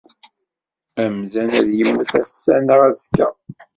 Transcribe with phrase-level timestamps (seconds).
[1.03, 3.27] Amdan ad yemmet ass-a neɣ azekka.